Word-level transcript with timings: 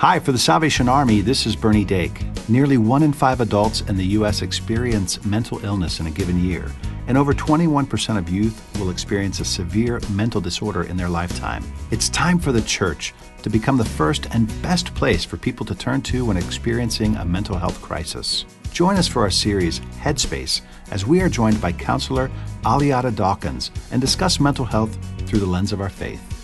Hi, 0.00 0.18
for 0.18 0.32
the 0.32 0.38
Salvation 0.38 0.88
Army, 0.88 1.20
this 1.20 1.44
is 1.44 1.54
Bernie 1.54 1.84
Dake. 1.84 2.24
Nearly 2.48 2.78
one 2.78 3.02
in 3.02 3.12
five 3.12 3.42
adults 3.42 3.82
in 3.82 3.98
the 3.98 4.06
U.S. 4.16 4.40
experience 4.40 5.22
mental 5.26 5.62
illness 5.62 6.00
in 6.00 6.06
a 6.06 6.10
given 6.10 6.42
year, 6.42 6.72
and 7.06 7.18
over 7.18 7.34
21% 7.34 8.16
of 8.16 8.30
youth 8.30 8.66
will 8.78 8.88
experience 8.88 9.40
a 9.40 9.44
severe 9.44 10.00
mental 10.10 10.40
disorder 10.40 10.84
in 10.84 10.96
their 10.96 11.10
lifetime. 11.10 11.62
It's 11.90 12.08
time 12.08 12.38
for 12.38 12.50
the 12.50 12.62
church 12.62 13.12
to 13.42 13.50
become 13.50 13.76
the 13.76 13.84
first 13.84 14.26
and 14.30 14.48
best 14.62 14.94
place 14.94 15.22
for 15.22 15.36
people 15.36 15.66
to 15.66 15.74
turn 15.74 16.00
to 16.04 16.24
when 16.24 16.38
experiencing 16.38 17.16
a 17.16 17.24
mental 17.26 17.58
health 17.58 17.82
crisis. 17.82 18.46
Join 18.72 18.96
us 18.96 19.06
for 19.06 19.20
our 19.20 19.30
series, 19.30 19.80
Headspace, 20.00 20.62
as 20.92 21.04
we 21.04 21.20
are 21.20 21.28
joined 21.28 21.60
by 21.60 21.72
counselor 21.72 22.30
Aleata 22.62 23.14
Dawkins 23.14 23.70
and 23.90 24.00
discuss 24.00 24.40
mental 24.40 24.64
health 24.64 24.96
through 25.26 25.40
the 25.40 25.46
lens 25.46 25.74
of 25.74 25.82
our 25.82 25.90
faith. 25.90 26.39